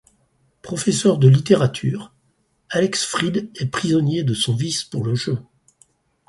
Professeur 0.63 1.19
de 1.19 1.27
littérature, 1.27 2.11
Alex 2.71 3.05
Freed 3.05 3.51
est 3.53 3.67
prisonnier 3.67 4.23
de 4.23 4.33
son 4.33 4.55
vice 4.55 4.83
pour 4.83 5.05
le 5.05 5.13
jeu. 5.13 5.37